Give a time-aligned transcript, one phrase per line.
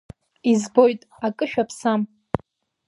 [0.51, 2.01] Избоит, акы шәаԥсам!